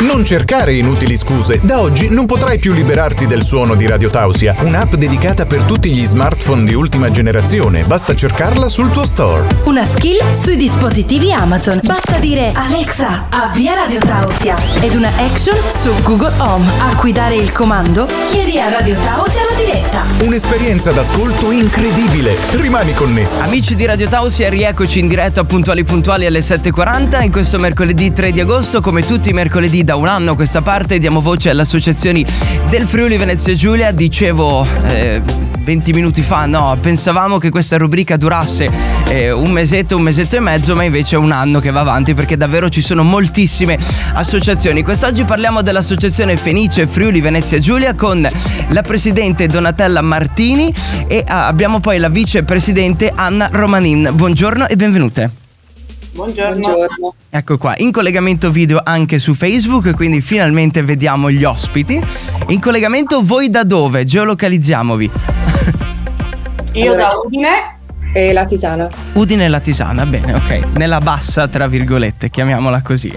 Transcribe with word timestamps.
Non 0.00 0.24
cercare 0.24 0.72
inutili 0.72 1.14
scuse. 1.14 1.60
Da 1.62 1.80
oggi 1.80 2.08
non 2.08 2.24
potrai 2.24 2.58
più 2.58 2.72
liberarti 2.72 3.26
del 3.26 3.42
suono 3.42 3.74
di 3.74 3.86
Radio 3.86 4.08
Tausia, 4.08 4.56
un'app 4.60 4.94
dedicata 4.94 5.44
per 5.44 5.64
tutti 5.64 5.90
gli 5.90 6.06
smartphone 6.06 6.64
di 6.64 6.72
ultima 6.72 7.10
generazione. 7.10 7.84
Basta 7.84 8.14
cercarla 8.14 8.68
sul 8.70 8.90
tuo 8.90 9.04
store. 9.04 9.46
Una 9.64 9.84
skill 9.84 10.18
sui 10.32 10.56
dispositivi 10.56 11.32
Amazon. 11.32 11.80
Basta 11.84 12.16
dire 12.16 12.50
Alexa, 12.54 13.26
avvia 13.28 13.74
Radio 13.74 14.00
Tausia 14.00 14.56
ed 14.80 14.94
una 14.94 15.10
action 15.18 15.58
su 15.78 15.92
Google 16.02 16.32
Home. 16.38 16.66
A 16.78 16.96
cui 16.96 17.12
dare 17.12 17.36
il 17.36 17.52
comando, 17.52 18.08
chiedi 18.30 18.58
a 18.58 18.70
Radio 18.70 18.96
Tausia 19.04 19.42
la 19.50 19.56
diretta. 19.56 19.79
Un'esperienza 20.18 20.92
d'ascolto 20.92 21.50
incredibile. 21.50 22.36
Rimani 22.52 22.92
connesso. 22.92 23.42
Amici 23.42 23.74
di 23.74 23.86
Radio 23.86 24.06
Tausia, 24.06 24.50
rieccoci 24.50 24.98
in 24.98 25.08
diretta 25.08 25.44
puntuali 25.44 25.82
puntuali 25.82 26.26
alle 26.26 26.40
7.40 26.40 27.22
in 27.22 27.32
questo 27.32 27.58
mercoledì 27.58 28.12
3 28.12 28.30
di 28.30 28.40
agosto. 28.40 28.82
Come 28.82 29.04
tutti 29.06 29.30
i 29.30 29.32
mercoledì 29.32 29.82
da 29.82 29.96
un 29.96 30.08
anno 30.08 30.32
a 30.32 30.34
questa 30.34 30.60
parte 30.60 30.98
diamo 30.98 31.22
voce 31.22 31.48
alle 31.48 31.62
associazioni 31.62 32.26
del 32.68 32.86
Friuli 32.86 33.16
Venezia 33.16 33.54
Giulia. 33.54 33.92
Dicevo 33.92 34.66
eh, 34.86 35.22
20 35.62 35.92
minuti 35.92 36.22
fa, 36.22 36.46
no, 36.46 36.76
pensavamo 36.80 37.38
che 37.38 37.50
questa 37.50 37.76
rubrica 37.76 38.16
durasse 38.16 38.68
eh, 39.08 39.30
un 39.30 39.50
mesetto, 39.50 39.96
un 39.96 40.02
mesetto 40.02 40.36
e 40.36 40.40
mezzo, 40.40 40.74
ma 40.74 40.84
invece 40.84 41.16
è 41.16 41.18
un 41.18 41.32
anno 41.32 41.60
che 41.60 41.70
va 41.70 41.80
avanti 41.80 42.14
perché 42.14 42.36
davvero 42.36 42.68
ci 42.68 42.80
sono 42.80 43.02
moltissime 43.02 43.78
associazioni. 44.14 44.82
Quest'oggi 44.82 45.24
parliamo 45.24 45.62
dell'associazione 45.62 46.36
Fenice 46.36 46.86
Friuli 46.86 47.20
Venezia 47.20 47.58
Giulia 47.58 47.94
con 47.94 48.28
la 48.68 48.82
presidente 48.82 49.46
Donatella 49.46 49.99
Martini 50.02 50.72
e 51.06 51.24
ah, 51.26 51.46
abbiamo 51.46 51.80
poi 51.80 51.98
la 51.98 52.08
vicepresidente 52.08 53.12
Anna 53.14 53.48
Romanin. 53.52 54.10
Buongiorno 54.12 54.66
e 54.68 54.76
benvenute. 54.76 55.30
Buongiorno. 56.12 56.60
Buongiorno. 56.60 57.14
Ecco 57.30 57.56
qua, 57.56 57.74
in 57.78 57.92
collegamento 57.92 58.50
video 58.50 58.80
anche 58.82 59.18
su 59.18 59.32
Facebook, 59.32 59.94
quindi 59.94 60.20
finalmente 60.20 60.82
vediamo 60.82 61.30
gli 61.30 61.44
ospiti. 61.44 62.00
In 62.48 62.60
collegamento 62.60 63.20
voi 63.22 63.48
da 63.48 63.62
dove? 63.62 64.04
Geolocalizziamovi. 64.04 65.10
Io 66.72 66.92
Allora- 66.92 67.02
da 67.02 67.20
Udine, 67.24 67.78
E 68.12 68.32
la 68.32 68.44
tisana. 68.44 68.88
Udine 69.12 69.44
e 69.44 69.48
la 69.48 69.60
Tisana, 69.60 70.04
bene, 70.04 70.34
ok. 70.34 70.76
Nella 70.76 70.98
bassa, 70.98 71.46
tra 71.46 71.68
virgolette, 71.68 72.28
chiamiamola 72.28 72.82
così. 72.82 73.12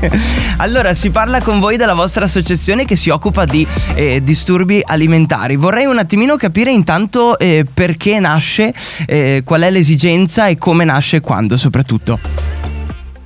allora, 0.56 0.94
si 0.94 1.10
parla 1.10 1.42
con 1.42 1.60
voi 1.60 1.76
della 1.76 1.92
vostra 1.92 2.24
associazione 2.24 2.86
che 2.86 2.96
si 2.96 3.10
occupa 3.10 3.44
di 3.44 3.66
eh, 3.94 4.22
disturbi 4.22 4.82
alimentari. 4.82 5.56
Vorrei 5.56 5.84
un 5.84 5.98
attimino 5.98 6.36
capire 6.36 6.72
intanto 6.72 7.38
eh, 7.38 7.66
perché 7.72 8.18
nasce, 8.20 8.72
eh, 9.06 9.42
qual 9.44 9.62
è 9.62 9.70
l'esigenza 9.70 10.46
e 10.46 10.56
come 10.56 10.84
nasce 10.84 11.18
e 11.18 11.20
quando 11.20 11.58
soprattutto. 11.58 12.18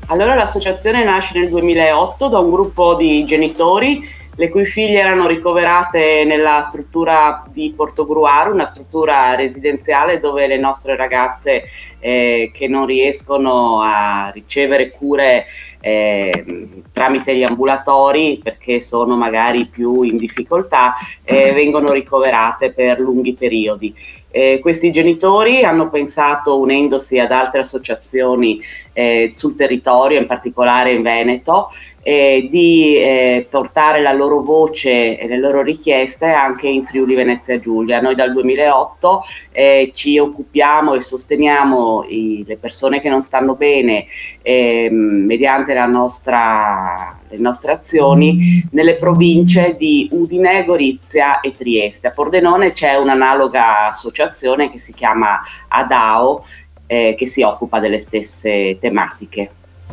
allora 0.07 0.34
l'associazione 0.34 1.05
nasce 1.05 1.39
nel 1.39 1.49
2008 1.51 2.29
da 2.29 2.39
un 2.41 2.51
gruppo 2.51 2.97
di 2.97 3.25
genitori 3.25 4.15
le 4.39 4.48
cui 4.51 4.67
figlie 4.67 5.01
erano 5.01 5.27
ricoverate 5.27 6.25
nella 6.25 6.62
struttura 6.62 7.45
di 7.51 7.73
Portogruaro, 7.75 8.53
una 8.53 8.67
struttura 8.67 9.34
residenziale 9.34 10.20
dove 10.20 10.47
le 10.47 10.59
nostre 10.59 10.95
ragazze 10.95 11.65
eh, 11.98 12.51
che 12.53 12.69
non 12.69 12.87
riescono 12.87 13.81
a 13.81 14.31
ricevere 14.33 14.91
cure 14.91 15.47
eh, 15.81 16.69
tramite 16.93 17.34
gli 17.34 17.45
ambulatori 17.45 18.41
perché 18.43 18.81
sono 18.81 19.17
magari 19.17 19.67
più 19.67 20.03
in 20.03 20.17
difficoltà 20.17 20.95
eh, 21.25 21.53
vengono 21.53 21.93
ricoverate 21.93 22.73
per 22.73 23.00
lunghi 23.00 23.34
periodi. 23.34 23.95
Eh, 24.31 24.59
questi 24.61 24.93
genitori 24.93 25.65
hanno 25.65 25.89
pensato, 25.89 26.59
unendosi 26.59 27.19
ad 27.19 27.33
altre 27.33 27.61
associazioni 27.61 28.61
eh, 28.97 29.33
sul 29.34 29.55
territorio, 29.55 30.19
in 30.19 30.27
particolare 30.27 30.92
in 30.92 31.02
Veneto, 31.02 31.69
eh, 32.02 32.47
di 32.48 32.97
eh, 32.97 33.47
portare 33.50 34.00
la 34.00 34.12
loro 34.12 34.41
voce 34.41 35.19
e 35.19 35.27
le 35.27 35.38
loro 35.38 35.61
richieste 35.61 36.27
anche 36.27 36.69
in 36.69 36.84
Friuli 36.84 37.16
Venezia 37.16 37.58
Giulia. 37.58 38.00
Noi 38.00 38.14
dal 38.14 38.33
2008 38.33 39.25
eh, 39.50 39.91
ci 39.92 40.16
occupiamo 40.16 40.94
e 40.94 41.00
sosteniamo 41.00 42.04
i- 42.09 42.44
le 42.47 42.56
persone 42.59 43.00
che 43.00 43.09
non 43.09 43.25
stanno 43.25 43.56
bene 43.56 44.06
ehm, 44.41 44.94
mediante 44.94 45.75
nostra, 45.87 47.19
le 47.28 47.38
nostre 47.38 47.72
azioni 47.72 48.65
nelle 48.71 48.94
province 48.94 49.75
di 49.76 50.09
Udine, 50.12 50.65
Gorizia 50.65 51.41
e 51.41 51.50
Trieste. 51.50 52.06
A 52.06 52.12
Pordenone 52.12 52.72
c'è 52.72 52.94
un'analoga 52.94 53.88
associazione 53.88 54.71
che 54.71 54.78
si 54.78 54.92
chiama 54.92 55.41
ADAO 55.66 56.44
eh, 56.86 57.14
che 57.19 57.26
si 57.26 57.42
occupa 57.42 57.80
delle 57.80 57.98
stesse 57.98 58.78
tematiche. 58.80 59.50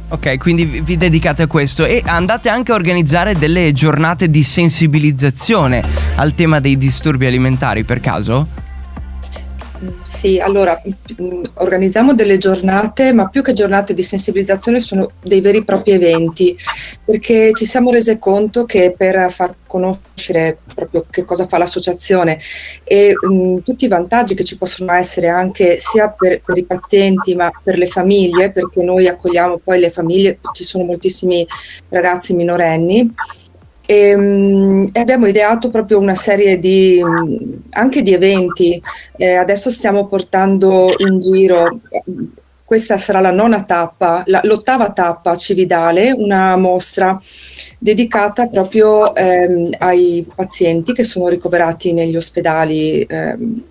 Ok, 0.09 0.37
quindi 0.37 0.65
vi- 0.65 0.97
dedicate 0.97 1.43
a 1.43 1.47
questo 1.47 1.85
e 1.85 2.01
andate 2.05 2.49
anche 2.49 2.71
a 2.71 2.75
organizzare 2.75 3.35
delle 3.35 3.71
giornate 3.73 4.29
di 4.29 4.43
sensibilizzazione 4.43 5.83
al 6.15 6.35
tema 6.35 6.59
dei 6.59 6.77
disturbi 6.77 7.25
alimentari 7.25 7.83
per 7.83 7.99
caso? 7.99 8.62
Sì, 10.01 10.39
allora 10.39 10.79
mm, 11.21 11.43
organizziamo 11.55 12.13
delle 12.13 12.37
giornate, 12.37 13.11
ma 13.13 13.27
più 13.27 13.41
che 13.41 13.53
giornate 13.53 13.93
di 13.93 14.03
sensibilizzazione 14.03 14.79
sono 14.79 15.11
dei 15.21 15.41
veri 15.41 15.57
e 15.57 15.65
propri 15.65 15.91
eventi, 15.91 16.55
perché 17.03 17.51
ci 17.53 17.65
siamo 17.65 17.91
rese 17.91 18.19
conto 18.19 18.65
che 18.65 18.93
per 18.95 19.31
far 19.31 19.55
conoscere 19.65 20.59
proprio 20.73 21.05
che 21.09 21.25
cosa 21.25 21.47
fa 21.47 21.57
l'associazione 21.57 22.39
e 22.83 23.13
mm, 23.27 23.57
tutti 23.59 23.85
i 23.85 23.87
vantaggi 23.87 24.35
che 24.35 24.43
ci 24.43 24.57
possono 24.57 24.91
essere 24.93 25.29
anche 25.29 25.77
sia 25.79 26.09
per, 26.09 26.41
per 26.41 26.57
i 26.57 26.63
pazienti 26.63 27.35
ma 27.35 27.51
per 27.63 27.77
le 27.77 27.87
famiglie, 27.87 28.51
perché 28.51 28.83
noi 28.83 29.07
accogliamo 29.07 29.59
poi 29.63 29.79
le 29.79 29.89
famiglie, 29.89 30.39
ci 30.53 30.63
sono 30.63 30.83
moltissimi 30.83 31.45
ragazzi 31.89 32.33
minorenni. 32.33 33.13
E, 33.85 34.15
mm, 34.15 34.87
e 34.93 34.99
abbiamo 34.99 35.27
ideato 35.27 35.69
proprio 35.69 35.99
una 35.99 36.15
serie 36.15 36.59
di 36.59 37.01
anche 37.71 38.01
di 38.01 38.13
eventi. 38.13 38.81
Eh, 39.17 39.33
adesso 39.35 39.69
stiamo 39.69 40.07
portando 40.07 40.93
in 40.97 41.19
giro. 41.19 41.79
Questa 42.65 42.97
sarà 42.97 43.19
la 43.19 43.31
nona 43.31 43.63
tappa, 43.63 44.23
la- 44.27 44.39
l'ottava 44.43 44.91
tappa 44.91 45.31
a 45.31 45.35
Cividale, 45.35 46.11
una 46.11 46.55
mostra 46.55 47.19
dedicata 47.77 48.47
proprio 48.47 49.13
ehm, 49.13 49.69
ai 49.79 50.25
pazienti 50.33 50.93
che 50.93 51.03
sono 51.03 51.27
ricoverati 51.27 51.91
negli 51.93 52.15
ospedali 52.15 53.01
ehm, 53.01 53.61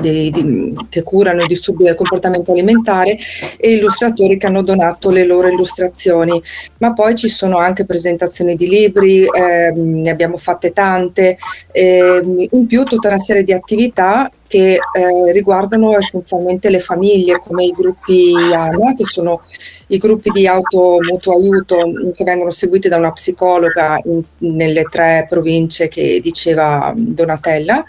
dei- 0.00 0.30
di- 0.30 0.74
che 0.88 1.02
curano 1.02 1.42
i 1.42 1.46
disturbi 1.46 1.84
del 1.84 1.94
comportamento 1.94 2.52
alimentare 2.52 3.16
e 3.56 3.72
illustratori 3.74 4.36
che 4.36 4.46
hanno 4.46 4.62
donato 4.62 5.10
le 5.10 5.24
loro 5.24 5.48
illustrazioni 5.48 6.40
ma 6.78 6.92
poi 6.92 7.14
ci 7.14 7.28
sono 7.28 7.58
anche 7.58 7.84
presentazioni 7.84 8.56
di 8.56 8.68
libri, 8.68 9.24
ehm, 9.24 10.00
ne 10.00 10.10
abbiamo 10.10 10.36
fatte 10.36 10.72
tante, 10.72 11.36
ehm, 11.70 12.46
in 12.50 12.66
più 12.66 12.82
tutta 12.84 13.08
una 13.08 13.18
serie 13.18 13.44
di 13.44 13.52
attività 13.52 14.30
che 14.48 14.74
eh, 14.74 15.32
riguardano 15.32 15.96
essenzialmente 15.96 16.68
le 16.68 16.80
famiglie, 16.80 17.38
come 17.38 17.64
i 17.64 17.70
gruppi 17.70 18.34
AMA, 18.52 18.94
che 18.94 19.04
sono 19.04 19.40
i 19.86 19.96
gruppi 19.96 20.28
di 20.30 20.46
auto 20.46 20.98
mutuo 21.08 21.36
aiuto 21.36 21.90
che 22.14 22.24
vengono 22.24 22.50
seguiti 22.50 22.88
da 22.88 22.96
una 22.98 23.12
psicologa 23.12 23.98
in- 24.04 24.22
nelle 24.54 24.82
tre 24.82 25.26
province 25.30 25.88
che 25.88 26.20
diceva 26.22 26.92
Donatella. 26.94 27.82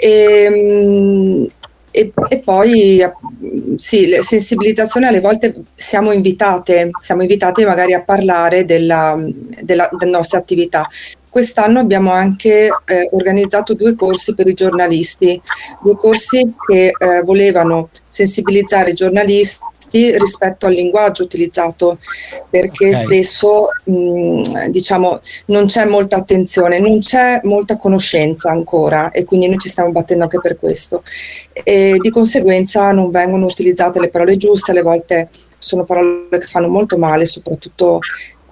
Ehm, 0.00 1.46
e, 1.92 2.12
e 2.28 2.38
poi 2.38 3.02
sì, 3.76 4.06
le 4.06 4.22
sensibilizzazioni 4.22 5.06
alle 5.06 5.20
volte 5.20 5.54
siamo 5.74 6.12
invitate, 6.12 6.90
siamo 7.00 7.22
invitate 7.22 7.64
magari 7.64 7.94
a 7.94 8.02
parlare 8.02 8.64
della, 8.64 9.18
della, 9.60 9.88
delle 9.98 10.10
nostre 10.10 10.38
attività. 10.38 10.88
Quest'anno 11.28 11.78
abbiamo 11.78 12.12
anche 12.12 12.68
eh, 12.84 13.08
organizzato 13.12 13.74
due 13.74 13.94
corsi 13.94 14.34
per 14.34 14.46
i 14.48 14.54
giornalisti, 14.54 15.40
due 15.82 15.96
corsi 15.96 16.54
che 16.66 16.92
eh, 16.96 17.22
volevano 17.22 17.88
sensibilizzare 18.08 18.90
i 18.90 18.94
giornalisti 18.94 19.64
rispetto 19.90 20.66
al 20.66 20.72
linguaggio 20.72 21.22
utilizzato, 21.24 21.98
perché 22.48 22.88
Ok. 22.90 22.94
spesso 22.96 23.66
mh, 23.84 24.68
diciamo 24.68 25.20
non 25.46 25.66
c'è 25.66 25.84
molta 25.84 26.16
attenzione, 26.16 26.78
non 26.78 26.98
c'è 27.00 27.40
molta 27.44 27.76
conoscenza 27.76 28.50
ancora 28.50 29.10
e 29.10 29.24
quindi 29.24 29.48
noi 29.48 29.58
ci 29.58 29.68
stiamo 29.68 29.90
battendo 29.90 30.24
anche 30.24 30.40
per 30.40 30.56
questo 30.58 31.02
e 31.52 31.96
di 32.00 32.10
conseguenza 32.10 32.92
non 32.92 33.10
vengono 33.10 33.46
utilizzate 33.46 34.00
le 34.00 34.08
parole 34.08 34.36
giuste, 34.36 34.70
alle 34.70 34.82
volte 34.82 35.28
sono 35.58 35.84
parole 35.84 36.26
che 36.30 36.46
fanno 36.46 36.68
molto 36.68 36.96
male, 36.96 37.26
soprattutto 37.26 37.98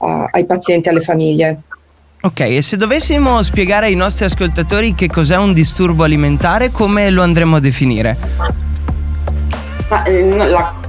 a- 0.00 0.28
ai 0.30 0.44
pazienti 0.44 0.88
e 0.88 0.90
alle 0.90 1.00
famiglie. 1.00 1.60
Ok, 2.20 2.40
e 2.40 2.62
se 2.62 2.76
dovessimo 2.76 3.42
spiegare 3.44 3.86
ai 3.86 3.94
nostri 3.94 4.24
ascoltatori 4.24 4.94
che 4.94 5.06
cos'è 5.06 5.36
un 5.36 5.52
disturbo 5.52 6.02
alimentare, 6.02 6.70
come 6.72 7.10
lo 7.10 7.22
andremo 7.22 7.56
a 7.56 7.60
definire? 7.60 8.16
Eh, 10.04 10.18
il 10.18 10.26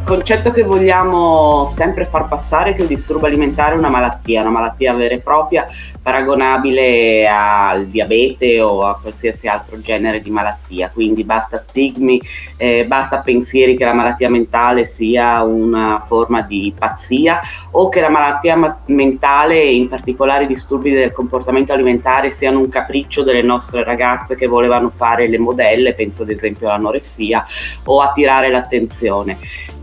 concetto 0.09 0.50
che 0.50 0.63
vogliamo 0.63 1.71
sempre 1.75 2.03
far 2.03 2.27
passare 2.27 2.71
è 2.71 2.75
che 2.75 2.81
il 2.81 2.88
disturbo 2.88 3.27
alimentare 3.27 3.75
è 3.75 3.77
una 3.77 3.89
malattia, 3.89 4.41
una 4.41 4.50
malattia 4.50 4.94
vera 4.94 5.13
e 5.13 5.19
propria, 5.19 5.67
paragonabile 6.01 7.27
al 7.27 7.85
diabete 7.85 8.59
o 8.59 8.81
a 8.81 8.97
qualsiasi 9.00 9.47
altro 9.47 9.79
genere 9.79 10.21
di 10.21 10.31
malattia. 10.31 10.89
Quindi 10.91 11.23
basta 11.23 11.59
stigmi, 11.59 12.19
eh, 12.57 12.85
basta 12.88 13.19
pensieri 13.19 13.77
che 13.77 13.85
la 13.85 13.94
malattia 13.94 14.31
mentale 14.31 14.88
sia 14.88 15.44
una 15.44 16.03
forma 16.07 16.41
di 16.41 16.73
pazzia 16.75 17.39
o 17.71 17.89
che 17.89 18.01
la 18.01 18.09
malattia 18.09 18.56
ma- 18.56 18.79
mentale, 18.85 19.63
in 19.63 19.88
particolare 19.89 20.45
i 20.45 20.47
disturbi 20.47 20.89
del 20.91 21.11
comportamento 21.11 21.71
alimentare, 21.71 22.31
siano 22.31 22.57
un 22.57 22.69
capriccio 22.69 23.21
delle 23.21 23.44
nostre 23.44 23.83
ragazze 23.83 24.35
che 24.35 24.47
volevano 24.47 24.89
fare 24.89 25.27
le 25.27 25.38
modelle, 25.38 25.94
penso 25.94 26.23
ad 26.23 26.31
esempio 26.31 26.67
all'anoressia, 26.67 27.45
o 27.85 28.01
attirare 28.01 28.50
l'attenzione 28.50 28.77
attenzione. 28.79 29.38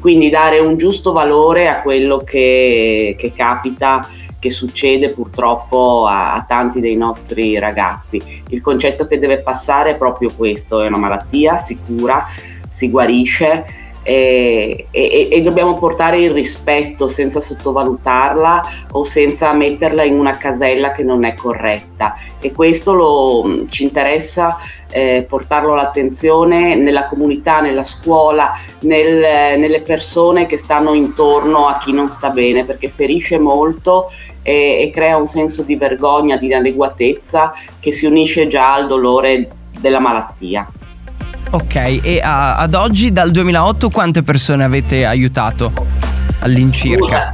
Quindi 0.07 0.31
dare 0.31 0.61
un 0.61 0.77
giusto 0.79 1.11
valore 1.11 1.67
a 1.67 1.83
quello 1.83 2.19
che, 2.19 3.17
che 3.19 3.33
capita, 3.35 4.09
che 4.39 4.51
succede 4.51 5.11
purtroppo 5.11 6.07
a, 6.07 6.33
a 6.35 6.45
tanti 6.47 6.79
dei 6.79 6.95
nostri 6.95 7.59
ragazzi. 7.59 8.23
Il 8.51 8.61
concetto 8.61 9.09
che 9.09 9.19
deve 9.19 9.39
passare 9.39 9.91
è 9.91 9.97
proprio 9.97 10.31
questo, 10.33 10.81
è 10.81 10.87
una 10.87 10.97
malattia, 10.97 11.59
si 11.59 11.77
cura, 11.85 12.25
si 12.71 12.89
guarisce 12.89 13.65
e, 14.05 14.87
e, 14.93 15.29
e, 15.29 15.43
dobbiamo 15.43 15.77
portare 15.77 16.21
il 16.21 16.31
rispetto 16.31 17.09
senza 17.09 17.41
sottovalutarla 17.41 18.63
o 18.93 19.03
senza 19.03 19.53
metterla 19.53 20.05
in 20.05 20.17
una 20.17 20.37
casella 20.37 20.93
che 20.93 21.03
non 21.03 21.25
è 21.25 21.35
corretta 21.35 22.15
e 22.39 22.53
questo 22.53 22.93
lo, 22.93 23.65
ci 23.69 23.83
interessa 23.83 24.57
eh, 24.91 25.27
portarlo 25.29 25.73
all'attenzione 25.73 26.75
nella 26.75 27.07
comunità, 27.07 27.61
nella 27.61 27.85
scuola, 27.85 28.53
nel, 28.81 29.59
nelle 29.59 29.81
persone 29.81 30.47
che 30.47 30.59
stanno 30.59 30.95
intorno 30.95 31.67
a 31.67 31.79
chi 31.79 31.93
non 31.93 32.11
sta 32.11 32.31
bene 32.31 32.65
perché 32.65 32.89
ferisce 32.95 33.39
molto 33.39 34.11
e, 34.43 34.83
e 34.83 34.91
crea 34.93 35.17
un 35.17 35.29
senso 35.29 35.63
di 35.63 35.77
vergogna, 35.77 36.37
di 36.37 36.47
inadeguatezza 36.47 37.53
che 37.81 37.93
si 37.93 38.07
unisce 38.07 38.47
già 38.49 38.75
al 38.75 38.87
dolore 38.87 39.49
della 39.81 39.99
malattia. 39.99 40.67
Ok, 41.51 42.01
e 42.03 42.21
a, 42.23 42.57
ad 42.57 42.75
oggi 42.75 43.13
dal 43.13 43.31
2008 43.31 43.91
quante 43.91 44.23
persone 44.23 44.65
avete 44.65 45.05
aiutato 45.05 45.73
all'incirca? 46.41 47.33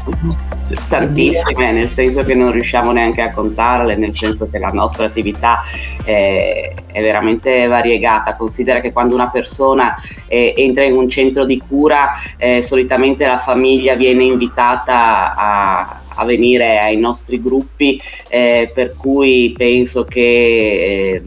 Tantissime, 0.88 1.72
nel 1.72 1.88
senso 1.88 2.24
che 2.24 2.34
non 2.34 2.52
riusciamo 2.52 2.92
neanche 2.92 3.22
a 3.22 3.32
contarle, 3.32 3.96
nel 3.96 4.14
senso 4.14 4.48
che 4.50 4.58
la 4.58 4.68
nostra 4.68 5.06
attività 5.06 5.62
è, 6.04 6.72
è 6.90 7.00
veramente 7.00 7.66
variegata. 7.66 8.32
Considera 8.32 8.80
che 8.80 8.92
quando 8.92 9.14
una 9.14 9.28
persona 9.28 9.96
eh, 10.26 10.54
entra 10.56 10.84
in 10.84 10.96
un 10.96 11.08
centro 11.08 11.44
di 11.44 11.60
cura, 11.66 12.14
eh, 12.36 12.62
solitamente 12.62 13.24
la 13.24 13.38
famiglia 13.38 13.94
viene 13.94 14.24
invitata 14.24 15.34
a, 15.34 16.00
a 16.08 16.24
venire 16.24 16.78
ai 16.80 16.96
nostri 16.96 17.40
gruppi, 17.40 18.00
eh, 18.28 18.70
per 18.72 18.94
cui 18.96 19.54
penso 19.56 20.04
che 20.04 20.20
eh, 20.20 21.22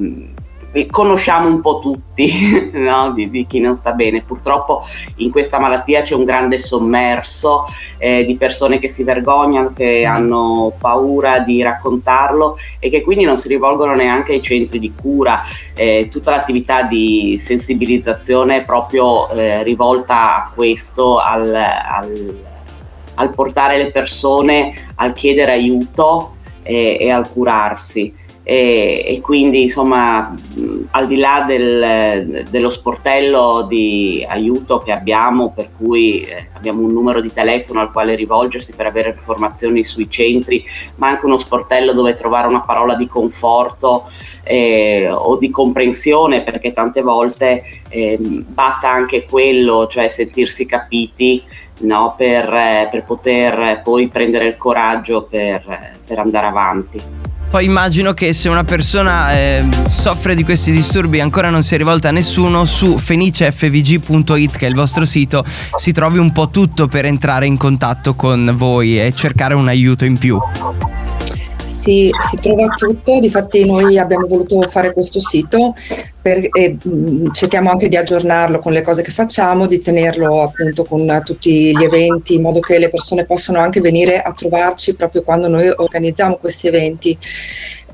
conosciamo 0.89 1.47
un 1.47 1.61
po' 1.61 1.79
tutti 1.79 2.69
no? 2.73 3.11
di, 3.11 3.29
di, 3.29 3.47
chi 3.47 3.59
non 3.59 3.77
sta 3.77 3.93
bene. 3.93 4.21
Purtroppo 4.21 4.83
in 5.17 5.31
questa 5.31 5.57
malattia 5.57 6.01
c'è 6.01 6.15
un 6.15 6.25
grande 6.25 6.59
sommerso 6.59 7.65
eh, 7.97 8.25
di 8.25 8.35
persone 8.35 8.79
che 8.79 8.89
si 8.89 9.03
vergognano, 9.03 9.71
che 9.73 10.03
mm. 10.05 10.11
hanno 10.11 10.73
paura 10.77 11.39
di 11.39 11.61
raccontarlo 11.61 12.57
e 12.79 12.89
che 12.89 13.01
quindi 13.01 13.23
non 13.23 13.37
si 13.37 13.47
rivolgono 13.47 13.93
neanche 13.93 14.33
ai 14.33 14.41
centri 14.41 14.79
di 14.79 14.93
cura. 14.93 15.41
Eh, 15.73 16.09
tutta 16.11 16.31
l'attività 16.31 16.83
di 16.83 17.37
sensibilizzazione 17.39 18.57
è 18.57 18.65
proprio 18.65 19.29
eh, 19.29 19.63
rivolta 19.63 20.35
a 20.35 20.51
questo, 20.53 21.19
al, 21.19 21.53
al, 21.53 22.37
al, 23.15 23.33
portare 23.33 23.77
le 23.77 23.91
persone 23.91 24.73
al 24.95 25.13
chiedere 25.13 25.53
aiuto 25.53 26.35
e, 26.63 26.97
e 26.99 27.09
al 27.11 27.29
curarsi 27.31 28.23
e, 28.47 29.03
e 29.07 29.21
quindi 29.21 29.63
insomma 29.63 30.35
al 30.91 31.07
di 31.07 31.17
là 31.17 31.43
del, 31.47 32.45
dello 32.47 32.69
sportello 32.69 33.65
di 33.67 34.23
aiuto 34.29 34.77
che 34.77 34.91
abbiamo 34.91 35.51
per 35.51 35.69
cui 35.75 36.21
eh, 36.21 36.49
abbiamo 36.53 36.83
un 36.83 36.93
numero 36.93 37.21
di 37.21 37.33
telefono 37.33 37.81
al 37.81 37.91
quale 37.91 38.13
rivolgersi 38.13 38.73
per 38.75 38.85
avere 38.85 39.15
informazioni 39.17 39.83
sui 39.83 40.07
centri 40.11 40.63
ma 40.97 41.07
anche 41.07 41.25
uno 41.25 41.39
sportello 41.39 41.93
dove 41.93 42.15
trovare 42.15 42.47
una 42.47 42.61
parola 42.61 42.93
di 42.93 43.07
conforto 43.07 44.11
eh, 44.43 45.09
o 45.11 45.37
di 45.37 45.49
comprensione 45.49 46.43
perché 46.43 46.71
tante 46.71 47.01
volte 47.01 47.63
eh, 47.89 48.15
basta 48.19 48.91
anche 48.91 49.25
quello 49.27 49.87
cioè 49.87 50.07
sentirsi 50.07 50.67
capiti 50.67 51.41
no, 51.79 52.13
per, 52.15 52.53
eh, 52.53 52.87
per, 52.91 53.03
poter 53.03 53.81
poi 53.83 54.07
prendere 54.07 54.45
il 54.45 54.55
coraggio 54.55 55.23
per, 55.23 55.97
per 56.05 56.19
andare 56.19 56.47
avanti. 56.47 57.24
Poi 57.49 57.63
immagino 57.63 58.13
che 58.13 58.33
se 58.33 58.49
una 58.49 58.63
persona 58.63 59.31
eh, 59.33 59.65
soffre 59.89 60.35
di 60.35 60.43
questi 60.43 60.71
disturbi 60.71 61.17
e 61.17 61.21
ancora 61.21 61.49
non 61.49 61.63
si 61.63 61.75
è 61.75 61.77
rivolta 61.77 62.09
a 62.09 62.11
nessuno, 62.11 62.65
su 62.65 62.97
fenicefvg.it, 62.97 64.57
che 64.57 64.65
è 64.65 64.69
il 64.69 64.75
vostro 64.75 65.05
sito, 65.05 65.45
si 65.75 65.91
trovi 65.91 66.17
un 66.17 66.31
po' 66.31 66.49
tutto 66.49 66.87
per 66.87 67.05
entrare 67.05 67.45
in 67.45 67.57
contatto 67.57 68.13
con 68.15 68.53
voi 68.55 68.99
e 68.99 69.13
cercare 69.13 69.53
un 69.53 69.67
aiuto 69.67 70.03
in 70.05 70.17
più. 70.17 70.37
Sì, 71.65 72.11
si 72.29 72.37
trova 72.39 72.67
tutto, 72.67 73.19
difatti 73.19 73.65
noi 73.65 73.97
abbiamo 73.97 74.27
voluto 74.27 74.61
fare 74.67 74.93
questo 74.93 75.19
sito 75.19 75.73
per, 76.21 76.37
e 76.51 76.77
mh, 76.81 76.89
mm, 76.89 77.31
cerchiamo 77.31 77.71
anche 77.71 77.89
di 77.89 77.97
aggiornarlo 77.97 78.59
con 78.59 78.71
le 78.71 78.83
cose 78.83 79.01
che 79.01 79.09
facciamo, 79.09 79.65
di 79.65 79.81
tenerlo 79.81 80.43
appunto 80.43 80.85
con 80.85 81.21
tutti 81.25 81.75
gli 81.75 81.83
eventi 81.83 82.35
in 82.35 82.43
modo 82.43 82.59
che 82.59 82.77
le 82.77 82.89
persone 82.89 83.25
possano 83.25 83.59
anche 83.59 83.81
venire 83.81 84.21
a 84.21 84.31
trovarci 84.31 84.95
proprio 84.95 85.23
quando 85.23 85.47
noi 85.47 85.67
organizziamo 85.75 86.37
questi 86.37 86.67
eventi. 86.67 87.17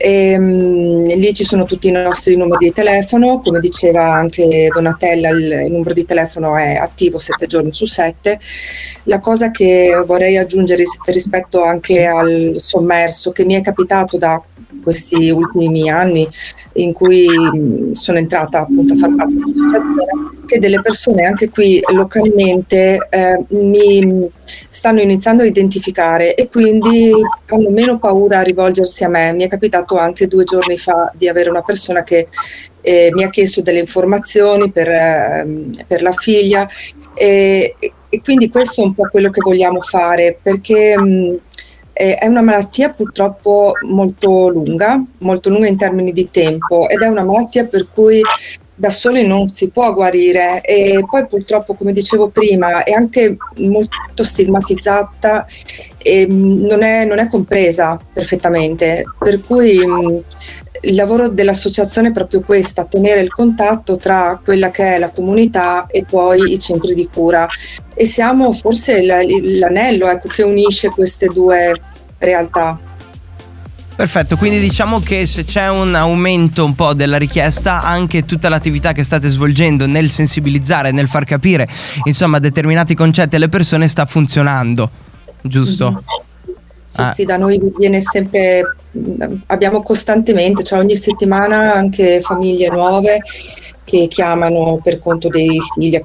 E, 0.02 0.38
mh, 0.38 1.14
lì 1.14 1.34
ci 1.34 1.44
sono 1.44 1.66
tutti 1.66 1.88
i 1.88 1.92
nostri 1.92 2.36
numeri 2.36 2.66
di 2.66 2.74
telefono, 2.74 3.40
come 3.40 3.60
diceva 3.60 4.14
anche 4.14 4.68
Donatella, 4.74 5.30
il, 5.30 5.52
il 5.66 5.72
numero 5.72 5.94
di 5.94 6.06
telefono 6.06 6.58
è 6.58 6.76
attivo 6.76 7.20
sette 7.20 7.46
giorni 7.46 7.72
su 7.72 7.86
sette. 7.86 8.40
La 9.04 9.20
cosa 9.20 9.52
che 9.52 9.94
vorrei 10.06 10.38
aggiungere 10.38 10.80
ris- 10.80 11.00
rispetto 11.06 11.64
anche 11.64 12.06
al 12.06 12.56
sommerso 12.58 13.32
che 13.32 13.46
mi 13.46 13.54
è 13.54 13.62
capitato 13.62 14.18
da 14.18 14.42
questi 14.84 15.30
ultimi 15.30 15.90
anni 15.90 16.28
in 16.74 16.94
cui 16.94 17.28
sono 17.94 18.18
entrata 18.18 18.62
appunto 18.62 18.94
a 18.94 18.98
far 18.98 19.16
parte 19.16 19.34
dell'associazione, 19.34 20.12
che 20.46 20.60
delle 20.60 20.82
persone 20.82 21.26
anche 21.26 21.50
qui 21.50 21.82
localmente 21.94 23.08
eh, 23.10 23.46
mi 23.50 24.30
stanno 24.70 25.02
iniziando 25.02 25.44
a 25.44 25.46
identificare 25.46 26.36
e 26.36 26.48
quindi 26.48 27.12
hanno 27.48 27.70
meno 27.70 28.00
paura 28.00 28.40
a 28.40 28.44
rivolgersi 28.44 29.04
a 29.04 29.10
me. 29.10 29.34
Mi 29.34 29.44
è 29.44 29.48
capitato 29.48 29.98
anche 29.98 30.28
due 30.28 30.44
giorni 30.44 30.78
fa 30.78 31.12
di 31.16 31.28
avere 31.28 31.50
una 31.50 31.62
persona 31.62 32.04
che 32.04 32.28
eh, 32.82 33.10
mi 33.14 33.24
ha 33.24 33.30
chiesto 33.30 33.62
delle 33.62 33.80
informazioni 33.80 34.72
per, 34.72 34.90
eh, 34.90 35.48
per 35.88 36.02
la 36.02 36.12
figlia 36.12 36.68
e, 37.14 37.76
e, 37.80 38.22
quindi 38.24 38.50
questo 38.50 38.82
è 38.82 38.86
un 38.86 38.94
po' 38.94 39.08
quello 39.10 39.30
che 39.30 39.42
vogliamo 39.42 39.82
fare 39.82 40.38
perché 40.42 40.98
mh, 40.98 41.40
è 42.16 42.26
una 42.26 42.42
malattia 42.42 42.90
purtroppo 42.90 43.74
molto 43.88 44.50
lunga, 44.50 45.04
molto 45.20 45.50
lunga 45.50 45.68
in 45.68 45.78
termini 45.78 46.12
di 46.12 46.30
tempo 46.32 46.90
ed 46.90 47.02
è 47.02 47.08
una 47.08 47.24
malattia 47.24 47.66
per 47.66 47.88
cui 47.94 48.22
da 48.74 48.90
soli 48.90 49.28
non 49.28 49.48
si 49.48 49.70
può 49.70 49.94
guarire. 49.94 50.62
E 50.62 51.04
poi 51.08 51.28
purtroppo 51.28 51.76
come 51.76 51.94
dicevo 51.94 52.30
prima 52.30 52.84
è 52.84 52.92
anche 52.92 53.38
molto 53.58 54.24
stigmatizzata 54.24 55.46
e 56.00 56.26
non 56.28 56.82
è, 56.82 57.06
non 57.06 57.20
è 57.20 57.28
compresa 57.28 58.00
perfettamente. 58.12 59.04
Per 59.20 59.40
cui 59.42 59.80
il 60.84 60.96
lavoro 60.96 61.28
dell'associazione 61.28 62.08
è 62.08 62.12
proprio 62.12 62.42
questo, 62.42 62.88
tenere 62.90 63.22
il 63.22 63.32
contatto 63.32 63.98
tra 63.98 64.42
quella 64.44 64.72
che 64.72 64.96
è 64.96 64.98
la 64.98 65.10
comunità 65.10 65.86
e 65.86 66.04
poi 66.10 66.52
i 66.52 66.58
centri 66.58 66.96
di 66.96 67.08
cura. 67.14 67.48
E 67.94 68.06
siamo 68.06 68.52
forse 68.54 69.04
l'anello 69.04 70.08
ecco, 70.10 70.28
che 70.28 70.42
unisce 70.42 70.90
queste 70.90 71.28
due 71.28 71.80
realtà. 72.22 72.80
Perfetto, 73.94 74.36
quindi 74.36 74.60
diciamo 74.60 75.00
che 75.00 75.26
se 75.26 75.44
c'è 75.44 75.70
un 75.70 75.94
aumento 75.94 76.66
un 76.66 76.74
po' 76.74 76.94
della 76.94 77.18
richiesta, 77.18 77.84
anche 77.84 78.26
tutta 78.26 78.50
l'attività 78.50 78.94
che 78.94 79.04
state 79.04 79.28
svolgendo 79.28 79.86
nel 79.86 80.10
sensibilizzare, 80.10 80.92
nel 80.92 81.08
far 81.08 81.26
capire 81.26 81.68
insomma 82.06 82.40
determinati 82.40 82.96
concetti 82.96 83.36
alle 83.36 83.50
persone 83.50 83.88
sta 83.88 84.06
funzionando, 84.06 84.90
giusto? 85.44 85.92
Mm-hmm. 85.92 86.56
Sì, 86.86 87.02
ah. 87.02 87.12
sì, 87.12 87.26
da 87.26 87.38
noi 87.38 87.62
viene 87.78 88.02
sempre, 88.02 88.76
abbiamo 89.48 89.84
costantemente, 89.84 90.64
cioè 90.64 90.80
ogni 90.80 90.96
settimana 90.96 91.74
anche 91.74 92.22
famiglie 92.22 92.70
nuove 92.70 93.20
che 93.84 94.08
chiamano 94.08 94.80
per 94.82 95.00
conto 95.00 95.28
dei 95.28 95.60
figli 95.74 96.02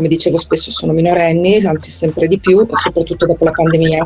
come 0.00 0.08
dicevo 0.08 0.38
spesso 0.38 0.70
sono 0.70 0.94
minorenni, 0.94 1.58
anzi 1.58 1.90
sempre 1.90 2.26
di 2.26 2.38
più, 2.38 2.66
soprattutto 2.74 3.26
dopo 3.26 3.44
la 3.44 3.50
pandemia. 3.50 4.02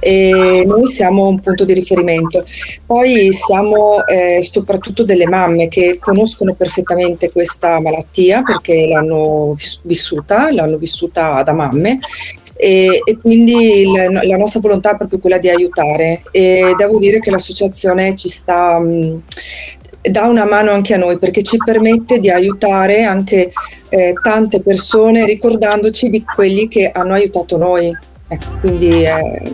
E 0.00 0.64
noi 0.66 0.88
siamo 0.88 1.28
un 1.28 1.38
punto 1.38 1.64
di 1.64 1.74
riferimento. 1.74 2.44
Poi 2.84 3.32
siamo 3.32 4.04
eh, 4.04 4.42
soprattutto 4.42 5.04
delle 5.04 5.28
mamme 5.28 5.68
che 5.68 5.98
conoscono 6.00 6.54
perfettamente 6.54 7.30
questa 7.30 7.80
malattia 7.80 8.42
perché 8.42 8.88
l'hanno 8.88 9.56
vissuta, 9.82 10.52
l'hanno 10.52 10.76
vissuta 10.76 11.40
da 11.44 11.52
mamme 11.52 12.00
e, 12.56 13.00
e 13.04 13.18
quindi 13.18 13.92
la, 13.94 14.24
la, 14.24 14.36
nostra 14.36 14.58
volontà 14.58 14.94
è 14.94 14.96
proprio 14.96 15.20
quella 15.20 15.38
di 15.38 15.48
aiutare 15.48 16.22
e 16.32 16.74
devo 16.76 16.98
dire 16.98 17.20
che 17.20 17.30
l'associazione 17.30 18.16
ci 18.16 18.28
sta 18.28 18.80
mh, 18.80 19.22
dà 20.02 20.26
una 20.26 20.44
mano 20.44 20.72
anche 20.72 20.94
a 20.94 20.98
noi 20.98 21.18
perché 21.18 21.42
ci 21.42 21.56
permette 21.56 22.18
di 22.18 22.30
aiutare 22.30 23.04
anche 23.04 23.52
eh, 23.88 24.12
tante 24.22 24.60
persone 24.60 25.24
ricordandoci 25.24 26.08
di 26.08 26.22
quelli 26.24 26.68
che 26.68 26.90
hanno 26.92 27.14
aiutato 27.14 27.56
noi. 27.56 27.96
Ecco, 28.28 28.58
quindi 28.60 29.02
è, 29.02 29.14
è, 29.14 29.52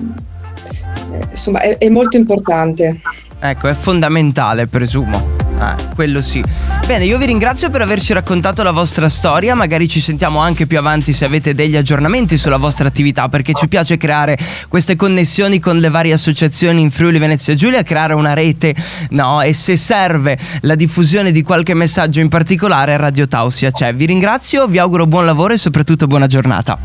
insomma, 1.30 1.60
è, 1.60 1.78
è 1.78 1.88
molto 1.88 2.16
importante. 2.16 3.00
Ecco, 3.38 3.68
è 3.68 3.74
fondamentale, 3.74 4.66
presumo. 4.66 5.43
Ah, 5.64 5.76
quello 5.94 6.20
sì. 6.20 6.44
Bene, 6.86 7.06
io 7.06 7.16
vi 7.16 7.24
ringrazio 7.24 7.70
per 7.70 7.80
averci 7.80 8.12
raccontato 8.12 8.62
la 8.62 8.70
vostra 8.70 9.08
storia. 9.08 9.54
Magari 9.54 9.88
ci 9.88 9.98
sentiamo 9.98 10.40
anche 10.40 10.66
più 10.66 10.76
avanti 10.76 11.14
se 11.14 11.24
avete 11.24 11.54
degli 11.54 11.74
aggiornamenti 11.74 12.36
sulla 12.36 12.58
vostra 12.58 12.86
attività, 12.86 13.28
perché 13.30 13.54
ci 13.54 13.66
piace 13.66 13.96
creare 13.96 14.36
queste 14.68 14.94
connessioni 14.94 15.60
con 15.60 15.78
le 15.78 15.88
varie 15.88 16.12
associazioni 16.12 16.82
in 16.82 16.90
Friuli 16.90 17.18
Venezia 17.18 17.54
Giulia, 17.54 17.82
creare 17.82 18.12
una 18.12 18.34
rete, 18.34 18.74
no? 19.10 19.40
E 19.40 19.54
se 19.54 19.78
serve 19.78 20.38
la 20.60 20.74
diffusione 20.74 21.32
di 21.32 21.42
qualche 21.42 21.72
messaggio 21.72 22.20
in 22.20 22.28
particolare, 22.28 22.98
Radio 22.98 23.26
Tausia 23.26 23.70
c'è. 23.70 23.94
Vi 23.94 24.04
ringrazio, 24.04 24.66
vi 24.66 24.76
auguro 24.76 25.06
buon 25.06 25.24
lavoro 25.24 25.54
e 25.54 25.56
soprattutto 25.56 26.06
buona 26.06 26.26
giornata. 26.26 26.78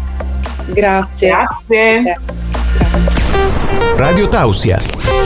Grazie. 0.68 1.36
Grazie. 1.68 2.18
Radio 3.98 4.30
Tausia 4.30 5.19